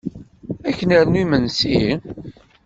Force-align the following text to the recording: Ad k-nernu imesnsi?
Ad 0.67 0.73
k-nernu 0.77 1.17
imesnsi? 1.23 1.79